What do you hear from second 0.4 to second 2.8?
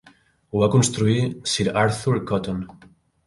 Ho va construir Sir Arthur Cotton.